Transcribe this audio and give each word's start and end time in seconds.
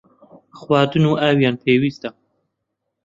خواردن 0.57 1.03
و 1.09 1.13
ئاویان 1.23 1.55
پێویستە. 1.63 2.09